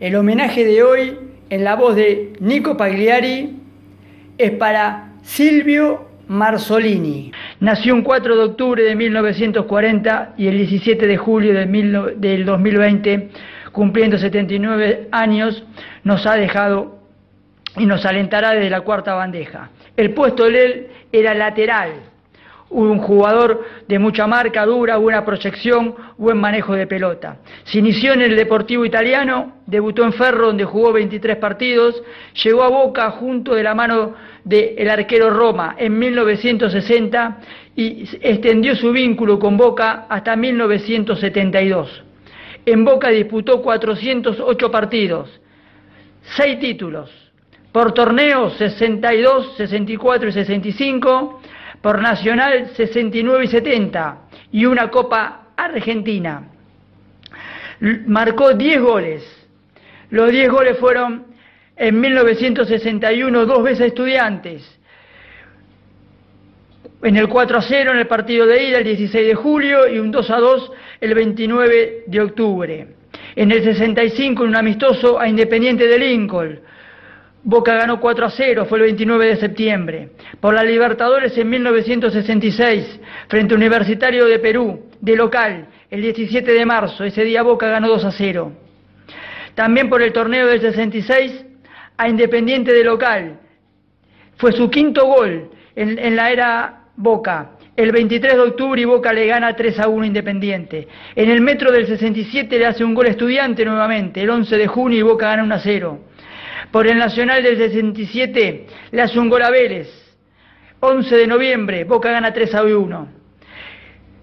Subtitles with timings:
[0.00, 1.18] El homenaje de hoy,
[1.50, 3.56] en la voz de Nico Pagliari,
[4.36, 7.32] es para Silvio Marzolini.
[7.60, 13.30] Nació un 4 de octubre de 1940 y el 17 de julio del 2020,
[13.72, 15.64] cumpliendo 79 años,
[16.02, 16.98] nos ha dejado
[17.76, 19.70] y nos alentará desde la cuarta bandeja.
[19.96, 21.92] El puesto de él era lateral,
[22.74, 27.36] un jugador de mucha marca, dura, buena proyección, buen manejo de pelota.
[27.64, 32.02] Se inició en el Deportivo Italiano, debutó en Ferro donde jugó 23 partidos,
[32.42, 37.38] llegó a Boca junto de la mano del arquero Roma en 1960
[37.76, 42.02] y extendió su vínculo con Boca hasta 1972.
[42.66, 45.40] En Boca disputó 408 partidos,
[46.36, 47.10] 6 títulos,
[47.70, 51.40] por torneos 62, 64 y 65,
[51.84, 54.18] por Nacional 69 y 70
[54.52, 56.48] y una Copa Argentina.
[58.06, 59.46] Marcó 10 goles.
[60.08, 61.26] Los 10 goles fueron
[61.76, 64.80] en 1961 dos veces estudiantes.
[67.02, 69.98] En el 4 a 0 en el partido de ida el 16 de julio y
[69.98, 70.72] un 2 a 2
[71.02, 72.86] el 29 de octubre.
[73.36, 76.60] En el 65 en un amistoso a Independiente de Lincoln
[77.46, 80.08] Boca ganó 4 a 0, fue el 29 de septiembre.
[80.40, 86.64] Por la Libertadores en 1966, frente a Universitario de Perú, de local, el 17 de
[86.64, 87.04] marzo.
[87.04, 88.52] Ese día Boca ganó 2 a 0.
[89.54, 91.44] También por el torneo del 66,
[91.98, 93.38] a Independiente de local.
[94.38, 97.50] Fue su quinto gol en, en la era Boca.
[97.76, 100.88] El 23 de octubre y Boca le gana 3 a 1 Independiente.
[101.14, 104.22] En el metro del 67 le hace un gol estudiante nuevamente.
[104.22, 105.98] El 11 de junio y Boca gana 1 a 0.
[106.74, 109.88] Por el Nacional del 67 le hace un gol a Vélez.
[110.80, 113.08] 11 de noviembre, Boca gana 3 a 1.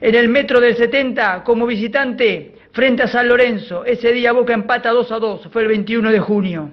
[0.00, 4.92] En el metro del 70, como visitante, frente a San Lorenzo, ese día Boca empata
[4.92, 6.70] 2 a 2, fue el 21 de junio.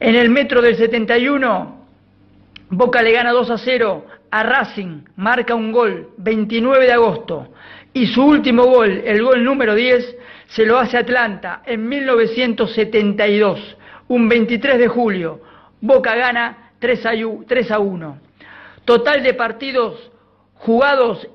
[0.00, 1.86] En el metro del 71,
[2.70, 7.52] Boca le gana 2 a 0 a Racing, marca un gol, 29 de agosto.
[7.92, 10.16] Y su último gol, el gol número 10,
[10.48, 13.76] se lo hace Atlanta en 1972
[14.10, 15.40] un 23 de julio,
[15.80, 18.18] Boca gana 3 a 1.
[18.84, 20.10] Total de partidos
[20.54, 21.28] jugados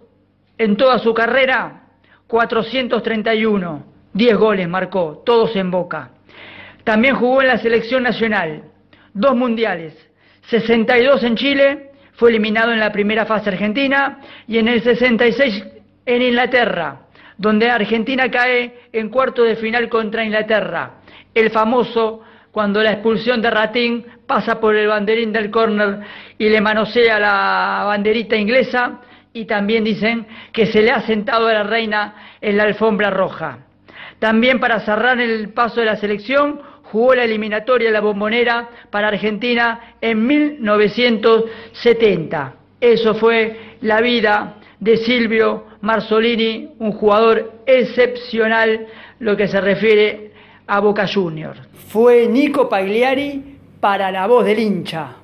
[0.58, 1.84] en toda su carrera,
[2.28, 3.96] 431.
[4.12, 6.12] 10 goles marcó, todos en Boca.
[6.84, 8.64] También jugó en la selección nacional,
[9.14, 9.94] dos mundiales,
[10.50, 15.66] 62 en Chile, fue eliminado en la primera fase argentina, y en el 66
[16.06, 17.04] en Inglaterra,
[17.38, 20.96] donde Argentina cae en cuarto de final contra Inglaterra.
[21.34, 22.22] El famoso
[22.56, 26.00] cuando la expulsión de Ratín pasa por el banderín del córner
[26.38, 29.02] y le manosea la banderita inglesa
[29.34, 33.58] y también dicen que se le ha sentado a la reina en la alfombra roja.
[34.20, 39.10] También para cerrar el paso de la selección jugó la eliminatoria de la bombonera para
[39.10, 42.54] Argentina en 1970.
[42.80, 48.88] Eso fue la vida de Silvio Marzolini, un jugador excepcional
[49.20, 50.25] lo que se refiere
[50.68, 51.60] a Boca Juniors.
[51.90, 55.16] Fue Nico Pagliari para la voz del hincha.